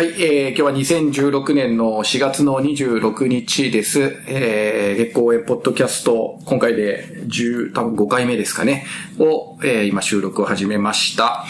[0.00, 0.72] はい、えー、今日は
[1.12, 4.00] 2016年の4月の26日です。
[4.28, 8.86] えー、月光園ポッドキャスト、今回で10、多分5回目ですかね、
[9.18, 11.44] を、えー、今収録を始めました。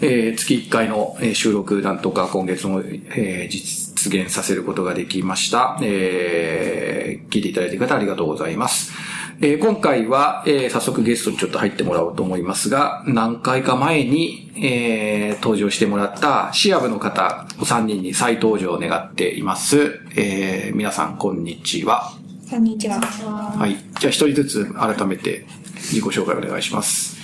[0.00, 5.78] えー、月1回の収録なんとか今月も、えー、実現させることができました。
[5.80, 8.90] えー、聞いていただいている方ありがとうございます。
[9.38, 20.00] えー、今回は、えー、早速ゲストにちょっと入ってもらおうと思いますが、何回か前に、えー、登場してもらったシアブの方、お3人に再登場を願っています。
[20.16, 22.12] えー、皆さん、こんにちは。
[22.48, 22.98] こんにちは。
[22.98, 23.76] はい。
[24.00, 27.16] じゃあ、一人ずつ改めて自己紹介お願いします。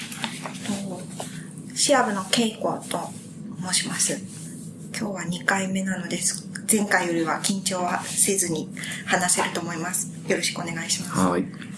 [1.74, 2.98] シアブのケイコと
[3.66, 4.20] 申します。
[4.94, 6.46] 今日は2回目なのです。
[6.70, 8.68] 前回よりは緊張はせずに
[9.06, 10.12] 話せると思います。
[10.28, 11.18] よろしくお願いします。
[11.18, 11.71] はい。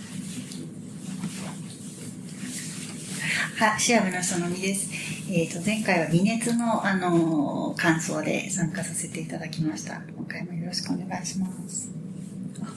[3.57, 4.91] は、シアムのそのみです。
[5.31, 10.03] えっ、ー、と、前回は微熱の、あのー、感想で参加させていただきました。
[10.17, 11.89] 今回もよろしくお願いします。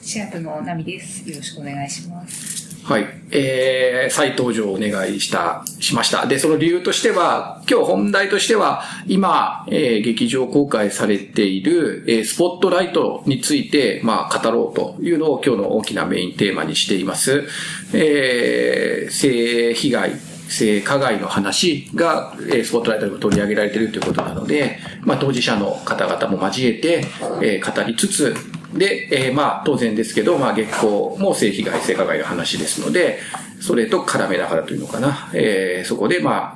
[0.02, 1.28] シアプのナミです。
[1.28, 2.86] よろしくお願いします。
[2.86, 3.08] はい。
[3.32, 6.28] えー、再登場をお願いした、しました。
[6.28, 17.48] で、その理由としては、今日本題としては、今、えー、劇場公開されている、えー、スポットライトについて、まあ、語ろうというのを今日の大きなメインテーマにしています。
[17.94, 27.06] えー、性被害性加害の話が、えスポットライトでも取り上げられているということなので、まあ、当事者の方々も交えて、
[27.42, 28.36] え語りつつ、
[28.74, 33.20] で、え、まあ、当然ですけど、まあ、月光も性被害、性加害の話ですので、
[33.60, 36.54] それと絡めながらというのかな、え、そこで、ま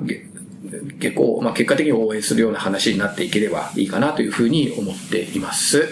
[0.98, 5.88] 月光、まあ、結果的に応援するような話になっていければいいかなというふうに思っています。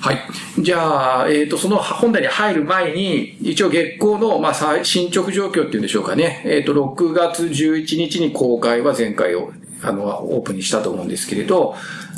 [0.00, 0.20] はい。
[0.60, 6.42] じゃあ、えっ、ー、と、その本題に入る前に、一応月光の、まあ、進捗状況っていうんでしょうかね。
[6.44, 11.74] えっ、ー、と、6月11日に公開は前回を、あの、オープンにしたと思うんですけれど、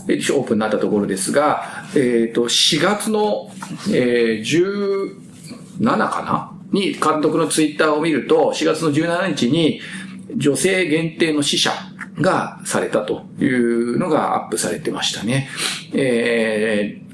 [0.07, 3.51] オープンになったところですが、えっ、ー、と、4月の、
[3.89, 5.11] えー、
[5.81, 9.81] 17かなに監督のツイッターを見ると、4月の17日に
[10.37, 11.73] 女性限定の死者
[12.21, 15.49] がされたというのがアップされてましたね。
[15.93, 17.10] えー、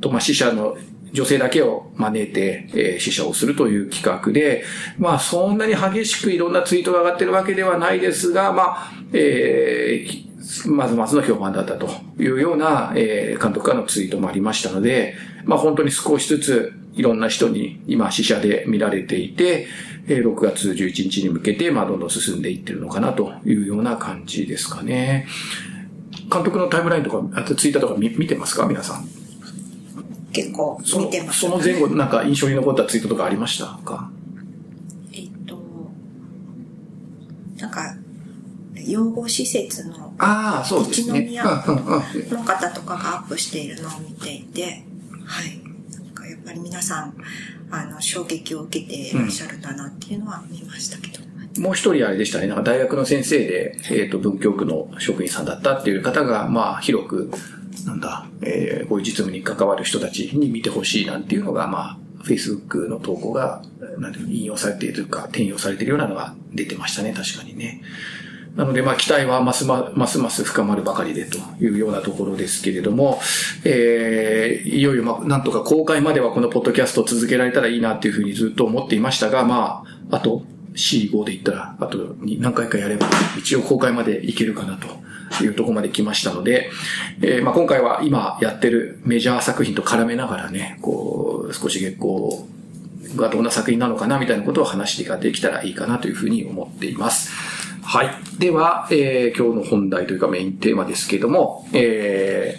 [0.00, 0.76] と、まあ、死者の
[1.12, 4.64] 女性だけを招いて、えー、死者をするという企画で、
[4.98, 11.88] まあ、そんなに激しくいろんなツイートが上がってるわけではないですが、まあ、えー、まずまずの評判だったと
[12.18, 15.14] いうような、えー、監督からのツイートもありましたので、
[15.44, 19.66] まあ、本当に少しずついろんな人に今死者で見られていて、
[20.06, 25.26] 6月11日に向けて、まあ、どんどん進んでいってるのかなというような感じですかね。
[26.32, 28.66] 監督のタイムラインとか、あとツイッターとか見見てますか？
[28.66, 29.17] 皆さん。
[30.32, 34.10] 結構見てます、その前後、なんか印象に残ったツイートとかありましたか？
[35.12, 35.58] えっと、
[37.58, 37.94] なんか、
[38.86, 41.20] 養護施設の、ああ、そうですね。
[41.20, 41.50] 宮の
[42.44, 44.82] 方とかがアップしているのを見ていて、
[45.24, 45.60] はい。
[45.92, 47.14] なんかやっぱり皆さん、
[47.70, 51.22] あの、衝撃を受けていらっしゃるんだなっていうのは見ましたけど。
[51.56, 52.46] うん、もう一人あれでしたね。
[52.46, 57.30] なんか大学の先生で、えっ、ー、と、文京区の職員さんだったっていう方が、まあ、広く
[57.88, 63.62] なんだ、えー、こういう実務に関わる人たちに見てほしいなんていうのが、まあ、Facebook の投稿が、
[63.98, 67.80] なんていうの、引用されているというか、転用されているようなのが出てましたね、確かにね。
[68.56, 73.20] なので、まあ、期待はますま、ますます深まるばかりでというようなところですけれども、
[73.64, 80.42] えー、いよいよ、まあ、なんとか公開まではこのポッドキャストを続けられたらいいなっていうふうにずっと思っていましたが、まあ、あと
[80.74, 85.07] C5 で言ったら、あと何回かやれば、一応公開までいけるかなと。
[85.42, 86.70] いうとこまで来ましたので、
[87.20, 92.46] えー、まあ今回は今やってるメジャー作品と絡めながらね、こう、少し月光
[93.16, 97.32] がどんな作品なのかなみたいなことを話してできたらいいかなというふうに思っています。
[97.82, 98.10] はい。
[98.38, 102.56] では、えー、今日の本題というかメインテーマですけども、え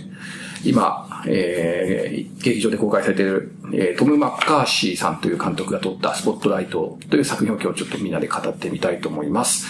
[0.63, 9.67] ー、今、えー、劇場で公開されている、えー、トム・マッカーシーさんという監督が撮ったスポットライトという作品を今日ちょっとみんなで語ってみたいと思います。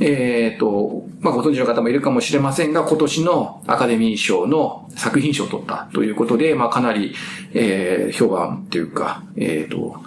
[0.00, 7.14] えっ、と、まあ、ご存知の方もいるかもしれませんが、今年のアカデミー賞の作品賞を取ったということで、まあ、かなり、
[7.52, 10.00] えー、評判というか、えっ、ー、と、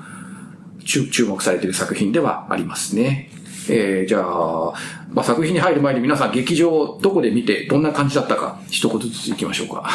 [0.85, 3.29] 注目されている作品ではありますね。
[3.69, 4.73] えー、じゃあ、
[5.13, 9.87] まあ、作品に入る前に皆さん劇場をどこで見てどんな感じだったか一言ずつ行きましょうか。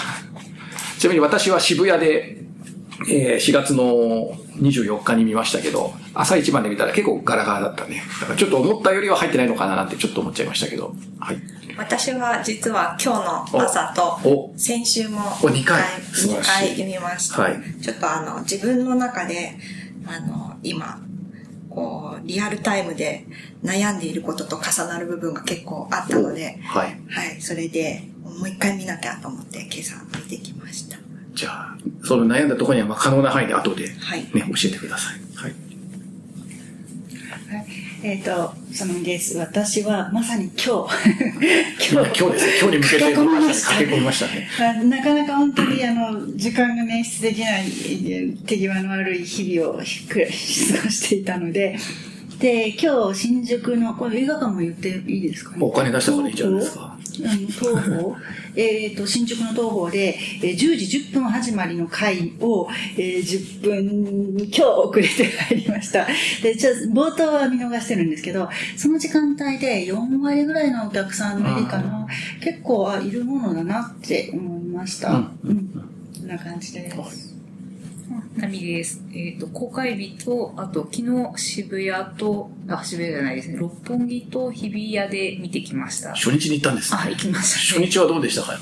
[0.98, 2.46] ちなみに私は渋谷で
[3.08, 3.84] えー、4月の
[4.58, 8.02] 24日に見ましたけど、朝一番で見たら結構ガラガラだったね。
[8.20, 10.94] だからちょっと思ったよりは入ってないのかななんてちょっと思っちゃいましたけど。
[11.20, 11.36] はい。
[11.76, 13.12] 私は実は今
[13.44, 17.42] 日の朝と、先週も2回、2回読みました。
[17.42, 17.60] はい。
[17.82, 19.58] ちょっとあの、自分の中で、
[20.06, 20.98] あの、今、
[21.68, 23.26] こう、リアルタイムで
[23.62, 26.98] 悩んでいることと重なる部分が結構あったので、はい。
[27.10, 27.40] はい。
[27.42, 30.96] それで、もう一回見なきゃと思って今朝見てきました。
[31.34, 34.36] じゃあ、その悩んだところにはまあ可能な範囲で後でね、はい教
[34.66, 35.25] えてください。
[38.02, 39.38] えっ、と、そのです。
[39.38, 40.94] 私はまさに今日、
[41.92, 42.52] 今日今日ですね。
[42.60, 44.48] 今日に向けて駆け込みました駆け込みましたね。
[44.60, 47.64] あなかなか本当にあの時間が捻出できない
[48.10, 51.78] え手際の悪い日々を過ごしていたので、
[52.38, 55.58] で、今日新宿の、これ映画館も言っていいですかね？
[55.60, 56.95] お金出したからいいじゃないですか。
[57.24, 58.16] あの東宝。
[58.56, 66.06] えっと新宿の東宝で、えー10時10分始まりの回を、えー10分今日遅れて入りました。
[66.42, 72.06] でちょ冒頭は見逃してるんですけどその時間帯で4割ぐらいのお客さんの入りかな。
[72.42, 75.10] 結構あいるものだなって思いました。
[75.10, 75.38] うん。
[75.44, 75.68] うん、
[76.20, 77.25] こんな感じです
[78.36, 79.02] ナミです。
[79.12, 86.14] えっ、と、公開日と、あと、昨日渋谷と、あ、渋谷じゃないですね、六本木と日比谷で見てきました。
[86.14, 86.98] 初日に行ったんですね。
[87.02, 87.86] あ、行きました、ね。
[87.86, 88.58] 初日はどうでしたか？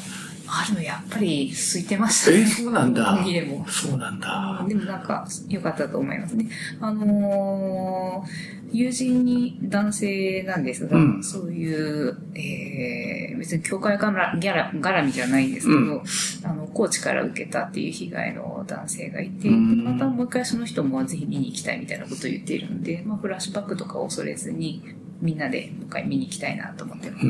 [0.47, 2.47] あ、でもやっぱり空いてましたえね。
[2.47, 3.67] そうなんだ六本木でも。
[3.69, 4.65] そうなんだ。
[4.69, 6.49] でもなんか良かったと思いますね。
[6.81, 11.23] あのー友人に男性なんですが、うん。
[11.23, 16.03] そういう、えー、別に教会からギャラ絡みじゃないんですけど、うん。
[16.43, 19.85] あの、コーチから受けたっていう被害の男性がいて、うん。
[19.85, 24.83] またもう一回その人もぜひ見に行きたいみたいなことを言っているので、まあ、フラッシュバックとかを恐れずに、
[25.21, 27.25] みんなでもう一回見に行きたいなと思ってます。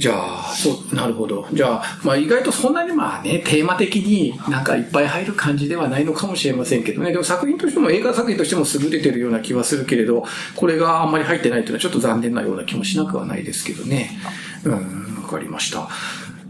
[0.00, 1.46] じゃあ、そう、なるほど。
[1.52, 7.12] じゃあ、まあ意外とそんなにまあね、テーマ的になんかいっぱい入る感じではないのかもしれませんけどね。
[7.12, 10.24] でも作品としても映画作品としても優れてるような気はするけれど、
[10.56, 14.18] これがあんまり入ってないというのはちょっと残念なような気もしなくはないですけどね。
[14.64, 15.86] うん、わかりました。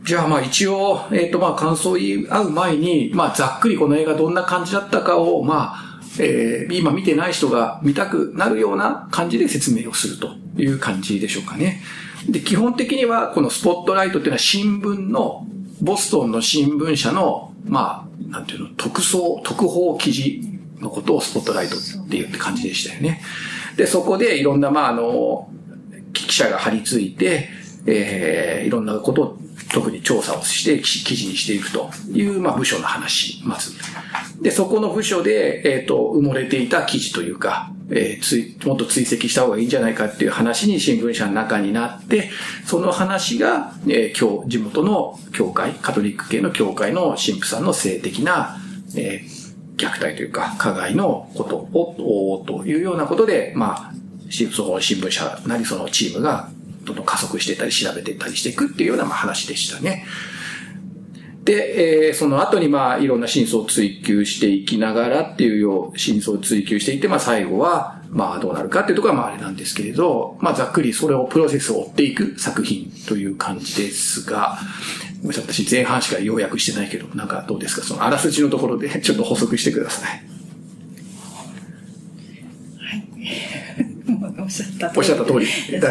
[0.05, 11.81] じゃあまあ一応、えっ、とまあ感想を言い合う前に、まあざっくりこの映画どんな感じだったかを、まあ、えー今見てない人が見たくなるような感じで説明をするという感じでしょうかね。
[12.29, 15.47] で、基本的にはこのスポットライトっていうのは新聞の、
[15.81, 20.43] ボストンの新聞社の、まあ、なんていうの、特捜、特報記事
[20.79, 23.23] のことをスポットライトっていうって感じでしたよね。
[23.77, 25.49] で、そこでいろんな、まあ、あの、
[26.13, 27.49] 記者が張り付いて、
[27.87, 29.39] えー、いろんなことを
[29.73, 33.73] 特に調査をして記記事にしていくという、まあ、部署の話、まず。
[34.43, 42.31] で、そこの部署で、えっ、と、埋もれていた記事というか、えーつ、もっと追跡した方がいいんじゃないかっていう話に新聞社の中になって、
[42.65, 48.57] その話が、えー今日、地元の教会、カトリック系の教会の神父さんの性的な、
[48.97, 49.41] えー
[49.81, 53.93] 虐待というか、加害のことを、というようなことで、まあ、
[54.53, 56.51] その新聞社なりそのチームが、
[56.85, 60.05] どんどん加速していったり調べていったりしていくっていうようなまあ話でしたね。
[61.45, 74.59] で、えーその後にまあいろんな真相を追求していきながらっていうよう、真相を追求していって、まあ最後は、まあどうなるかっていうところはまああれなんですけれど、まあざっくりそれをプロセスを追っていく作品という感じですが、
[75.23, 77.83] ごめんなさい私前半しか要約してないけど、なんかどうですか？
[77.87, 80.23] そのあらすじのところで ちょっと補足してください。
[84.11, 84.99] もう おっしゃった通り。
[84.99, 85.39] おっしゃった通り。
[85.41, 85.89] ですけど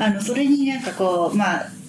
[0.00, 1.79] あのそれになんかこうまあえー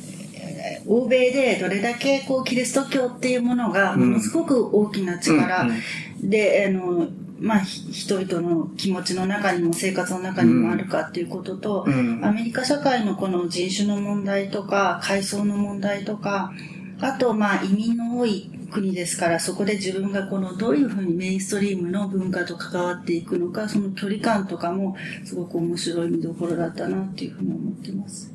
[0.91, 7.07] 欧米でどれだけこうキリスト教っていうものがものすごく大きな力、うんであの
[7.39, 16.51] まあ、ひ人々の気持ちの中にも生活の中にもあるかっていうことと、うんアメリカ社会のこの人種の問題とか階層の問題とか
[16.99, 24.95] あとまあ移民の多い国ですからそこで自分がこのどういうふうにメインストリームの文化と関わっていくのかその距離感とかも
[25.25, 28.30] すごく面白い見どころだったなっていうふうに思ってます。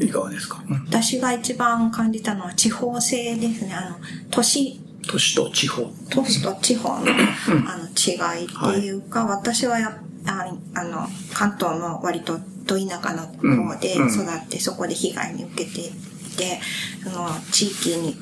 [0.00, 0.62] いかがですか？
[0.68, 3.74] うん私が一番感じたのは地方性ですね。
[3.74, 3.96] あの、
[4.30, 5.90] 都市、都市と地方。
[6.10, 15.90] 都市と地方のあの違いっていうか、私はやああの、関東の割とど田舎の方でうん育って、そこで被害に受けてい
[16.36, 16.60] て、
[17.04, 18.16] その地域に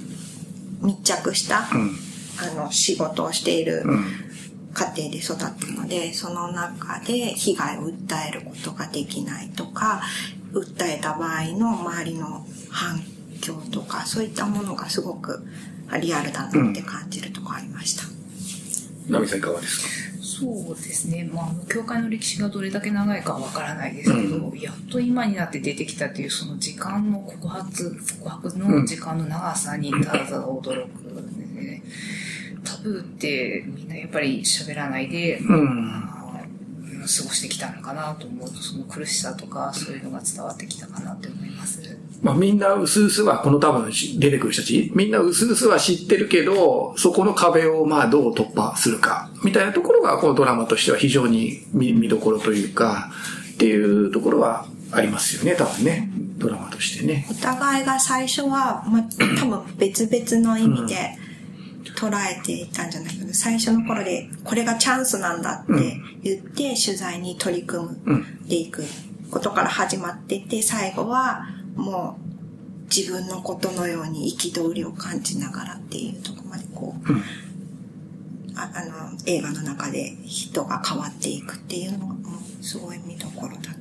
[0.82, 1.96] 密着した、うん。
[2.36, 4.04] あの、仕事をしているうん。
[4.74, 5.48] 家庭で育った
[5.80, 10.02] ので、その中で被害を訴えることができないとか、
[10.54, 13.00] 訴えた場合の周りの反
[13.40, 15.44] 響とか、そういったものがすごく
[16.00, 18.04] リアルだなって感じるとこありました。
[19.08, 19.88] ナミさんいかがですか？
[20.20, 21.30] そうですね。
[21.32, 31.82] まあ、あの教会の歴史がどれだけ長いかはわからないですけど、やっと今になって出てきたというその時間の告発、告白の時間の長さにただただ驚くんですね。
[32.64, 36.23] タブーってみんなやっぱり喋らないで、うん
[37.04, 41.98] まあ過ごしてきたのかなと思うと、その苦しさとかそういうのが伝わってきたかなと思います。
[42.22, 53.10] まあみんな薄々は、この多分出てくる人たち、みんな薄々は知ってるけど、そこの壁をまあどう突破するか、みたいなところがこのドラマとしては非常に見見どころというか、
[53.52, 56.10] っていうところはありますよね、多分ね。
[56.38, 57.26] ドラマとしてね。
[57.30, 59.04] お互いが最初は、まあ、
[59.38, 61.16] 多分別々の意味で
[61.96, 63.34] 捉えていたんじゃないかな。
[63.34, 68.84] 最初の頃で、これがチャンスなんだって言って、取材に取り組んでいく
[69.30, 77.12] ことから始まってて、最後はもう自分のことのように憤りを感じながらっていうところまでこう、
[78.56, 83.73] ああの、映画の中で人が変わっていくっていうのがもうすごい見どころだ。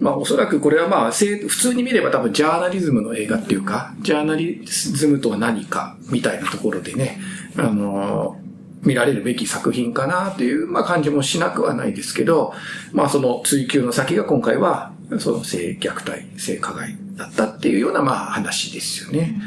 [0.00, 7.20] まあおそらくこれはまあ普通に見れば多分ジャーナリズムの映画っていうか、ジャーナリズムとは何かみたいなところでね、
[7.56, 8.50] あのー
[8.82, 12.54] 見られるべき作品かなという、まあ、感じもしなくはないですけど、
[12.92, 19.40] まあその追求の先が今回は、その性虐待、性加害だったっていうようなまあ話ですよね。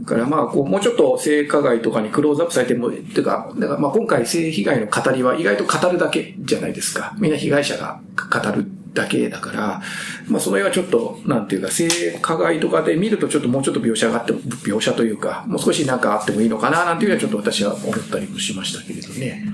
[0.00, 7.14] だからまあ、こう、もうちょっと性加害とかにクローズアップされても、っていうか、だからまあ今回性被害の語りは意外と語るだけじゃないですか。
[7.18, 9.82] みんな被害者が語るだけだから、
[10.28, 19.44] まあその辺はちょっと、なんていうか、性加害とかで見るとちょっともうちょっと描写があっても、描写というか、もう少しなんかあってもいいのかな、なんていうのはちょっと私は思ったりもしましたけれどね。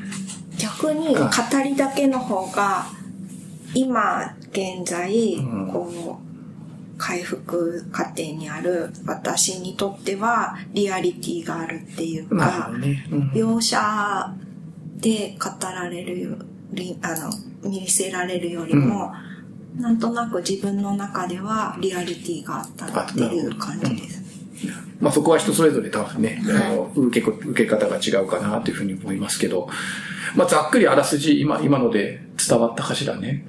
[0.59, 1.25] 逆に語
[1.65, 2.87] りだけの方が
[3.73, 13.07] 今現在んこう回復過程にある私にとってはリアリティがあるっていうかね。
[13.11, 14.35] うん描写
[15.01, 16.37] で語られるよ
[16.73, 19.13] りあの見せられるよりも、
[19.77, 24.21] なんとなく自分の中ではリアリティがあったなっていう感じです。
[25.01, 29.69] まあそこは人それぞれ多分ね、あの受けこ、受け方が違うかなというふうに思いますけど、
[30.37, 33.45] まあざっくりあらすじ、今、今ので伝わったかしらね。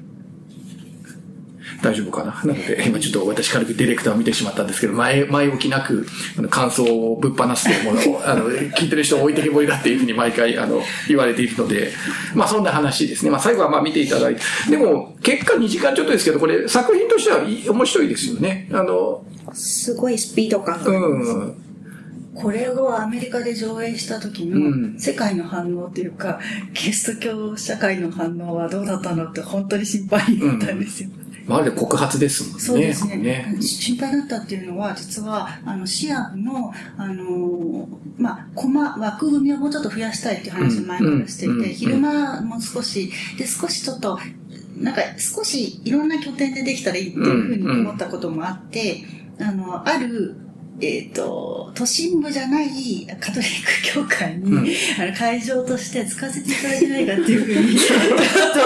[1.82, 2.32] 大丈夫かな？
[2.46, 6.06] なので、今ちょっと私軽くディレクターを見てしまったんですけど、前、前置きなく、
[6.38, 11.92] あの感想をぶっ放すというものを、 あの、聞いてる人を置いてけぼりだっていうふうに毎回、あの、言われているので、
[12.36, 13.32] まあそんな話ですね。
[13.32, 17.40] まあ最後はまあ見ていただいて、でも、結果2時間ちょっとですけど、これ作品としては
[17.74, 18.70] 面白いですよね。
[18.72, 19.24] あの、
[19.54, 21.32] すごいスピード感があります。
[21.32, 21.54] うん。
[22.34, 26.40] これをアメリカで上映した時うんの世界の反応というか、
[26.74, 31.10] キリスト教社会の反応はどうだったのって本当に心配になったんですよ。
[31.52, 32.60] まるで告発ですもんね。
[32.60, 33.18] そうですね。
[33.18, 33.58] ね。
[33.62, 41.70] 心配だったっていうのは、実は、あの、シアブの、あの、まあ、コマ、枠組みをもうちょっと増やしたいっていう話を前からしていて、うんうん。
[41.70, 44.20] 昼間も少し、で、少しちょっと、
[44.78, 49.04] なんか少しいろんな拠点でできたらいいっていうふうに思ったこともあって、
[49.40, 50.36] あの、ある、
[50.82, 52.68] えっ、と、都心部じゃない
[53.20, 54.68] カトリック教会に、うん
[55.00, 58.60] あの会場として使わせていただけないかっていうふうに、ちょっと、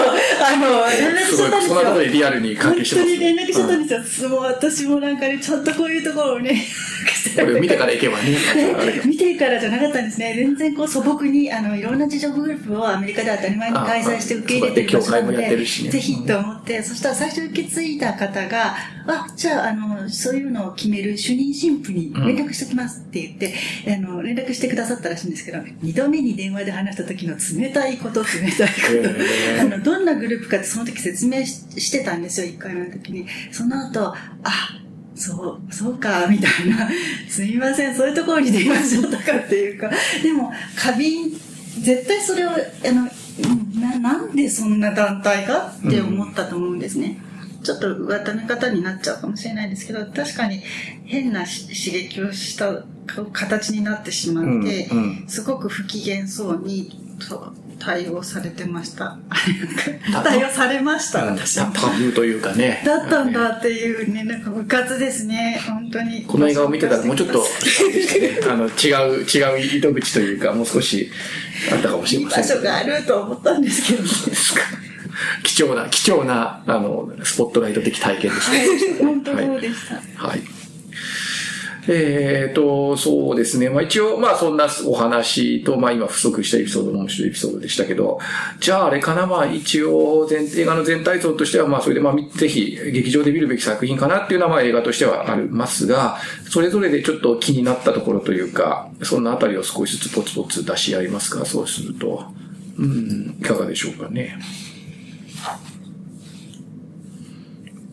[0.46, 1.74] あの、連絡しちゃったんですよ。
[1.76, 4.28] そんなことでリアルに関本係してます、当に連絡しちゃったんですよ。
[4.30, 6.64] もう私もなんかね、ちゃんとこういうところをね、
[7.34, 8.36] これを見てから行けばね。
[9.04, 10.34] 見てからじゃなかったんですね。
[10.36, 18.74] 全然こう素朴に、あの、いろんな自助グループをアメリカでは当たり前に開催して受け入れてる場所なのあそうだね教会もやってで、るしねぜひと思って、そしたら最初受け継いだ方が、
[19.06, 23.54] あ、じゃあ、あの、そういうのを決める主任神父に連絡しておきますって言って、
[23.92, 29.60] あの、連絡してくださったらしいんですけど、二度目に電話で話した時の冷たいこと、冷たいこと。
[29.60, 33.26] あの、どんなグループかってその時説明ししてたんですよ、一回目の時に。
[33.50, 34.80] その後、あ、
[35.14, 36.88] そう、そうか、みたいな。
[37.28, 39.90] すみません、そういうところに電話しちゃったかっていうか。
[40.22, 41.30] でも、過敏、
[41.80, 42.54] 絶対それを、あ
[42.92, 47.18] の、うんな、なんでそんな団体がって思ったと思うんですね。
[47.66, 50.62] ちょっと上ため方になっちゃうかもしれないですけど、確かに
[51.04, 52.84] 変なし刺激をした
[53.32, 56.88] 形になってしまって、うんうんすごく不機嫌そうに
[57.28, 59.18] と対応されてました。
[60.12, 61.72] た 対応されました、タ私は。
[61.74, 62.82] タブーというかね。
[62.86, 66.22] だったんだっていうね、なんか部活ですね、本当に。
[66.22, 67.44] この映画を見てたらもうちょっと、
[68.48, 71.10] あの、違う、違う糸口というか、もう少し
[71.72, 72.42] あったかもしれません。
[72.42, 74.85] 場所があると思ったんですけどね。
[75.42, 79.04] 貴重な、貴重な、あの、スポットライト的体験でした。
[79.04, 80.26] 本当そうでした。
[80.26, 80.40] はい。
[81.88, 83.70] えーと、そうですね。
[83.70, 88.18] まあ一応、まあそんなお話と、まあ今不足したエピソードの面白いエピソードでしたけど、
[88.58, 96.18] じゃああれかな、まあ一応全、映画の全体像としては、まあそれでまあみぜひ劇場で見るべき作品かなっていうのはまあ映画としてはありますが、
[96.50, 102.24] それぞれでちょっと気になったところというか、そんなあたりを少しずつポツポツ出し合いますか、そうすると。
[102.78, 104.38] うん、いかがでしょうかね。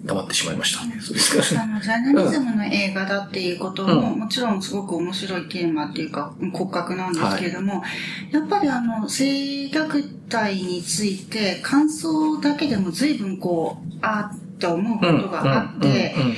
[0.05, 0.99] 黙ってしまいましたね。
[0.99, 1.63] そうですか。
[1.63, 7.83] あの、ジャーナリズムの映画だっていうことも、もちろんすごく面白いテーマっていうか、骨格なんですけれども、
[8.31, 16.35] やっぱりあの、性虐待について感想だけでも随分こう、あーって思うことがあって、うんうんうん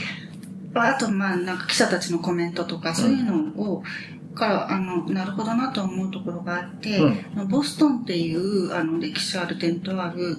[0.77, 3.83] あと、まあ、なんか記者たちのコメントとか、そういうのを、
[4.33, 6.99] から、あの、なるほどなと思うところがあって、
[7.49, 10.37] ボストンっていう、あの、歴史ある伝統ある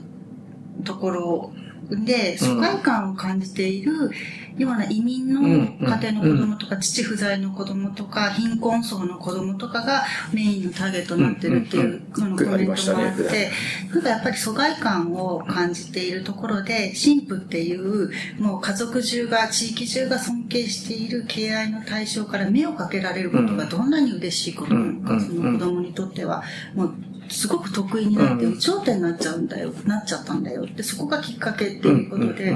[0.84, 1.52] ところ
[1.90, 4.10] で疎外感を感じている
[4.58, 13.50] ような移民の家庭の子供とか、父不在の子供とか、貧困層の子供とかがメインのターゲットになってるっていうこのコメントもあって、
[13.92, 26.42] なんかやっぱり疎外感を感じているところで、神父っていう、もう家族中が、地域中が尊敬している敬愛の対象から目をかけられることがどんなに嬉しいことなのか、その子供にとっては、
[26.74, 26.94] もう
[27.28, 32.54] すごく得意になって、有頂天になっちゃうんだよ、なっちゃったんだよって、そこがきっかけっていうことで、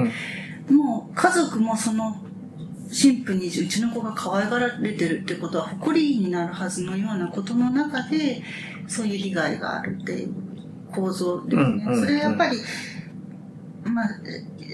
[0.69, 2.15] もう家族もその
[2.89, 8.43] 神父にうちの子が可愛がられてるってことは誇りになるはずのようなことの中で
[8.87, 10.33] そういう被害があるっていう
[10.91, 11.85] 構造ですね。
[11.95, 12.57] それはやっぱり、
[13.85, 14.07] まあ、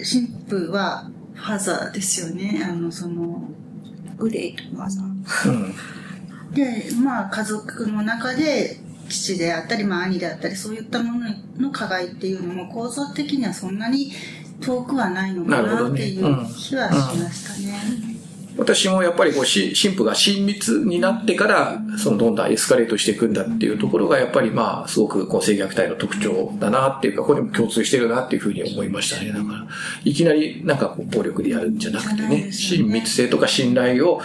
[0.04, 2.66] 神父はファザーですよね。
[2.68, 3.50] あの、その、
[4.18, 5.74] グレートファザー。
[6.56, 14.12] で、まあ家族の中で父であったり、まあ兄であったり、そういったものの加害っていうのも構造的にはそんなに
[14.62, 16.24] 遠くはないのかなっていう
[16.56, 18.18] 気はしましたね。
[18.58, 29.32] 私もやっぱりこうし神父が親密になってから、そのどんどんエスカレートしていくんだっていうところが、やっぱりまあ、すごくこう性虐待の特徴だなっていうか、これも共通してるなっていうふうに思いましたね。
[29.32, 29.68] だから、
[30.04, 34.22] いきなりなんかこう暴力でやるんじゃなくてね親密性とか信頼を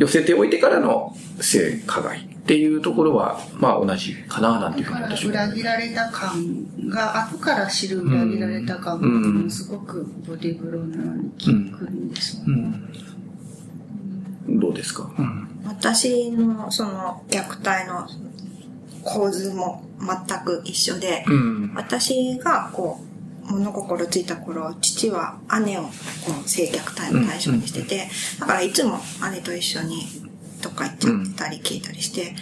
[0.00, 12.38] 寄せておいてからの性加害っていうところは、まあ同じかななんていうふうに私は裏切られた感が後から知る裏切られた感がすごくボディーブローのように効くんです。
[12.38, 12.80] よね。
[14.48, 18.08] どうですか、うん私のその虐待の
[19.02, 21.72] 構図も全く一緒で、うん。
[21.74, 23.09] 私がこう
[23.44, 25.88] 物心ついた頃父は姉をこ
[26.44, 28.98] う性虐待の対象にしてて、だからいつも
[29.32, 30.02] 姉と一緒に
[30.62, 32.34] どっか行っちゃってたり聞いたりして、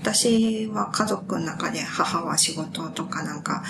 [0.00, 3.64] 私は家族の中で母は仕事とかなんか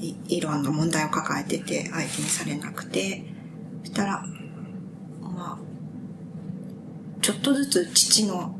[0.00, 3.24] いいろんな問題を抱えてて相手にされなくて
[3.84, 4.24] そしたら
[5.20, 5.58] まあ
[7.20, 8.55] ちょっとずつ父の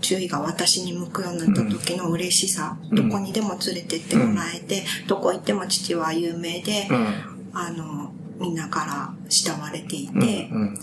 [0.00, 3.08] 注意が私に向くようになった時の嬉しさ、うん。
[3.08, 7.50] どこにでも連れてってもらえて、どこ行っても父は有名で、うん。
[7.52, 10.78] あの、みんなから慕われていうんて、うん。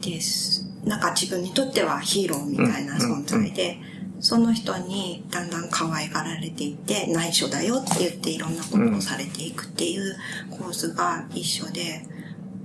[0.00, 0.68] です。
[0.84, 3.78] なんか自分にとってはヒーローみたいな存在で、
[4.20, 10.16] その人にだんだん可愛がられていって、内緒だよって言っていろんなことをされていくっていう
[10.50, 12.06] 構図が一緒で、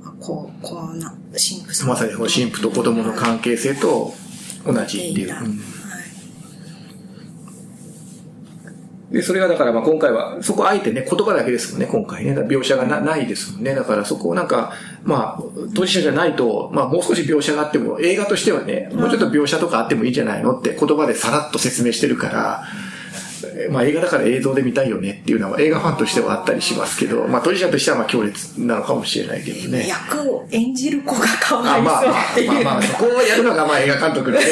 [0.03, 4.13] あこう、こうな、神父さんまさに神父と子供の関係性と
[4.65, 5.35] 同じっていう。
[9.11, 12.33] で、それがだからまあ今回は、そこあえてね、言葉だけですもんね、今回ね。
[12.33, 13.73] 描写がなないですもんね。
[13.73, 14.71] だからそこをなんか、
[15.03, 15.43] まあ、
[15.73, 22.88] 当事者じゃないと、まあもう少し描写があっても、映画としてはね、もうちょっと描写とかあってもいいんじゃないのって言葉でさらっと説明してるから、え
[23.69, 29.87] まあ映画だから映像で見たいよねっていうのは映画ファンとしてはあったりしますけど、まあ当事者としてはまあ強烈なのかもしれないけどね。
[29.87, 32.63] 役を演じる子がかわいあまあまあそうっていう。
[32.63, 34.45] まあまあ、そこをやるのがまあ映画監督のね、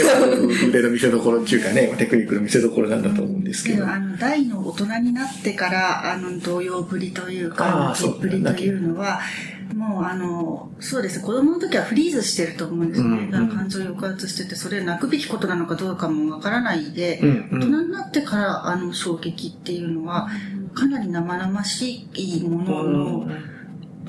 [0.69, 3.87] 腕の見せ所っていうかね、テクニックの見せ所なんだと思うんですけど。
[3.87, 9.19] あの、大の大人になってから、あの、動揺ぶりというあか、あそうぶりというのは、
[9.75, 11.19] もう、あの、そうです。
[11.19, 13.29] ね、子供の時はフリーズしてると思うんですね。
[13.31, 13.49] うん。
[13.49, 17.49] 感情抑圧してて、それ泣くべきことなのかどうかもわからないで、うん。
[17.51, 17.59] うん。
[17.59, 20.29] 大人になってから、あの、衝撃っていうのは、
[20.73, 23.29] かなり生々しいものの、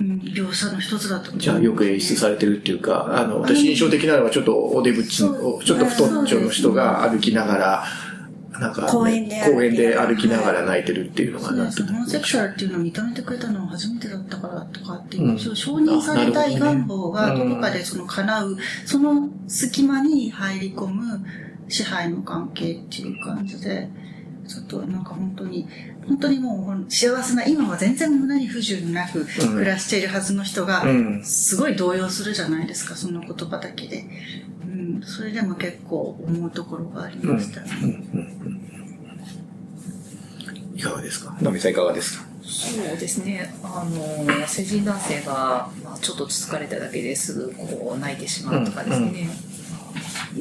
[0.01, 1.44] うん、描写の一つだと思うんです。
[1.44, 7.85] じゃあよく演出されてるっていうか、あの、私印象的なのはちょっとおデブチの、ちょっと太っちょの人が歩きながら、
[8.61, 11.94] なんか、公園で公園で歩きながら泣いてるっていうのがなんとそうです。
[11.94, 15.38] ホモセクシュアルっていうのを認めてくれたのは初めてだったからとかっていう、うん。
[15.38, 21.25] 承認されたい願望がどこかでその叶う、その隙間に入り込む
[21.68, 23.88] 支配の関係っていう感じで、
[24.47, 25.68] ちょっとなんか本当に、
[26.07, 34.05] 本当にもう幸せな、今は全然胸に不自由なく暮らしているはずの人がうん、すごい動揺するじゃないですか、その言葉だけで。
[34.88, 37.68] うん、それでも結構思うところがありましたね。
[40.74, 41.37] いかがですか？
[41.40, 42.27] ナミさんいかがですか？
[42.42, 43.53] そうですね。
[43.62, 49.29] あの、成人男性が、まあ、ちょっとつつかれただけですぐ、こう、泣いてしまうとかですね。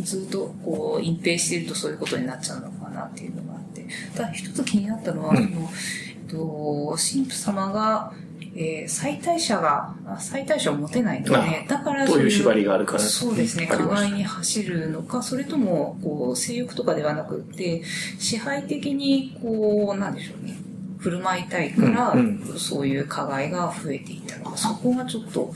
[0.02, 3.86] ずっと、こう、隠蔽しているとそういうことになっちゃうのかなっていうのがあって。
[4.16, 8.14] ただ、一つ気になったのは、うんその、えっと、神父様が、
[8.60, 17.84] えー、再退者が、あ再退者を持てないので、だからそういう縛りがあるからそうですね、加害に走るのか、それとも、こう、性欲とかではなくて、
[18.18, 20.58] 支配的に、こう、なんでしょうね、
[20.98, 25.54] 振る舞いたいから、うんそういう加害が増えていったのか、そこがちょっと、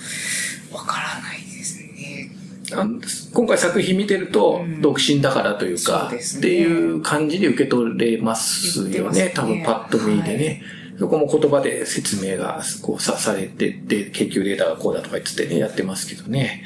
[0.72, 2.32] わからないですね。
[2.74, 3.02] あの
[3.34, 9.26] 今回作品見てると、うん独身だからというか、そうですねっていう感じで受け取れますよね。
[9.26, 10.62] ね多分パッと見でね。
[11.02, 16.64] そこも言葉で説明がこうさされてて、研究データがこうだとか言ってね、やってますけどね。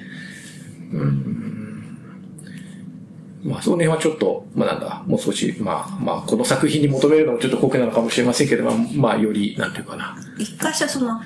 [0.91, 1.97] うん。
[3.45, 10.17] まあ、その辺はちょっと、まあなんだ、もう少し、まあ、まあ、この作品に求めるのもちょっと酷なのかもしれませんけど、まあ、まあ、より、なんていうかな。
[10.37, 11.21] 一箇所その、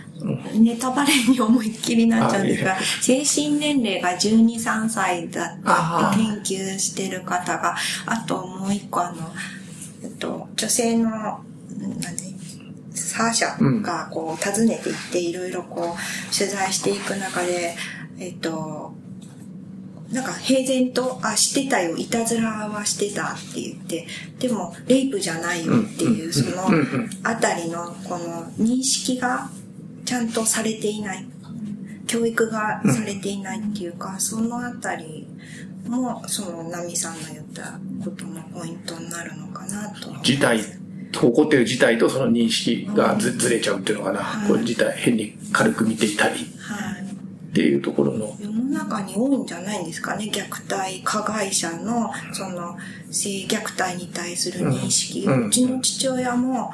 [0.53, 9.33] ネタバレに思いっきりなっちゃうんですが精神年齢が12、3歳だった研究してる方が、あともう一個あの、
[10.03, 11.09] えっと、女性の、
[11.79, 12.18] 何
[12.99, 17.75] サーシャがこう訪ねていっていろいろこう取材していく中で、
[18.19, 18.93] えっと、
[20.11, 24.07] なんか平然と、あ、してたよ、いたずらはしてたって言って、
[24.39, 26.67] でも、レイプじゃないよっていう、その
[27.23, 29.49] あたりの、この認識が
[30.05, 31.25] ちゃんとされていない。
[32.07, 35.27] 教育がされていないっていうか、そのあたり
[35.85, 40.31] も、その、ナミさんの言ったことのポイントになるのかなと思います。
[40.31, 40.78] 事態、
[41.11, 44.19] 起こってる事態とその認識がずずれちゃうっていうのかな。
[44.19, 47.03] はいこれ事態変に軽く見ていたりはい。
[47.49, 48.35] っていうところの。
[48.39, 52.77] 世の中に多いんじゃないんですかね虐待加害者のその
[53.09, 56.71] 性虐待に対する認識、ううんちの父親も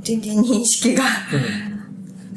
[0.00, 1.04] 全然認識が、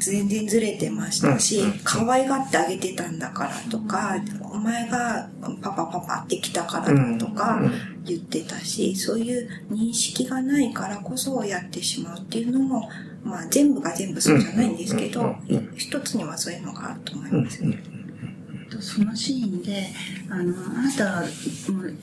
[0.00, 4.16] 全然ずれてましたし、うん可愛がってあげてたんだからとか、
[4.52, 5.28] お前が
[5.60, 7.60] パパパパって来たからだとか
[8.04, 12.88] 言ってたし、そういう認識がないからこそやってしまうっていうのも、
[13.22, 15.36] まあ全部が全部そうじゃないんですけど、
[15.76, 17.78] 一つにはそういうのがあると思いますね。
[18.80, 19.88] そのシーンで、
[20.28, 21.28] あの、あなたはもう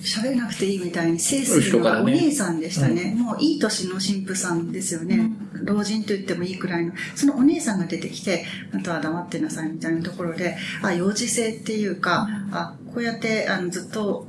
[0.01, 3.15] 喋らなくていいみたいに制するのがお姉さんでしたね。
[3.17, 5.26] もういい年の神父さんですよね。
[5.67, 6.93] 老人と言ってもいいくらいの。
[7.15, 14.25] そのお姉さんが出てきて、あとは黙ってなさいみたいなところで、あ、幼児性っていうか、あ、こうやってあのずっと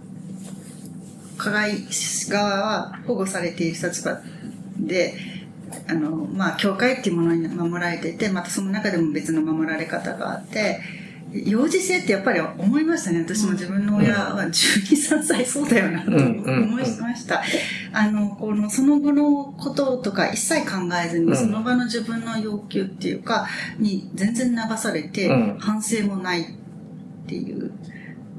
[1.38, 1.86] 加害
[2.28, 4.20] 側は保護されている立場
[4.78, 5.14] で、
[5.86, 10.80] あの、まあ、教会っていうものに守られていて、またその中でも別の守られ方があって、
[11.32, 13.20] 幼児性ってやっぱり思いましたね。
[13.20, 17.42] 私も自分の親は12、3歳そうだよなと思いました。
[17.92, 23.46] あの、この、その後のこととか一切考えずに、その場の自分の要求っていうか、
[23.78, 26.46] に全然流されてうん、反省もないっ
[27.26, 27.72] ていう、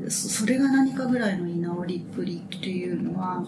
[0.08, 3.46] そそれが何かぐらいの居直りっぷりっていうのは、うん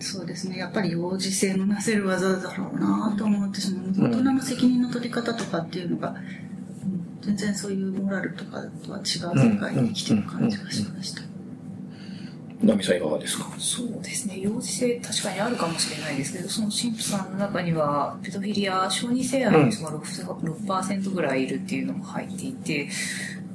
[0.00, 0.58] そうですね。
[0.58, 4.10] やっぱり幼児性のなせる技だろうなと思ってしまう。
[4.10, 6.44] 大人の責任の取り方とかっていうのが、うん
[7.24, 11.22] 全然そういうモラルとかとは違う世界に生きてる感じがしました。
[12.62, 13.52] ナミさんいかがですか？
[13.58, 22.88] そうですね、幼児性確かにあるかもしれないですけど、その神父さんの中には、ペドフィリア、小児性愛の人が 6%, 6ぐらいいるっていうのも入っていて、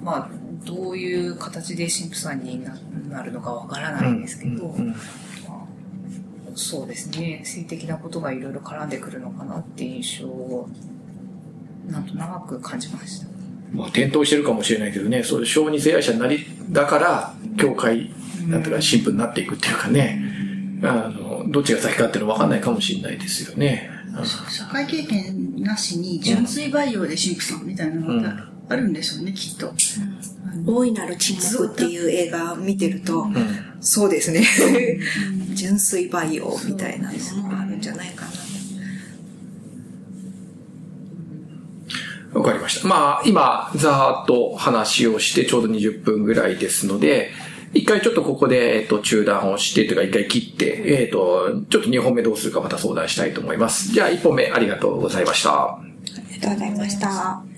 [0.04, 0.30] まあ、
[0.66, 2.78] どういう形で神父さんにな
[3.10, 4.76] なるのかわからないんですけど、
[6.56, 10.70] そうですね、性的なことがいろいろ絡んでくるのかなっていう印象を、
[11.88, 13.39] なんとなく感じました。
[13.72, 18.12] まあ、転倒してるかもしれないけどね、そういう小児性愛者になり、だから、教会、
[18.48, 20.22] なんていうか、神父になっていくっていうかね、
[20.84, 23.90] あの、どっちが先かっていうのは分かんないかもしれないですよね。
[24.50, 29.72] 社会経験なしに純粋培養で神父さんみたいなのがあるんでしょうね、きっと。
[30.66, 34.44] 大いなる沈黙っていう映画見てると、うんそうですね。
[35.56, 38.32] 純粋培養みたいなのもあるんじゃないかな。
[42.34, 42.88] わかりました。
[42.88, 47.32] まあ、今、ざーっと話をして、ちょうど20分ぐらいですので、
[47.74, 53.92] 一回ちょっとここで、えっと、中断をして、というか一回切って、えっと、ちょっと2本目どうするかまた相談したいと思います。
[53.92, 55.52] じゃあ1本目ありがとうございました。
[55.52, 55.82] あ
[56.32, 57.49] りがとうございました。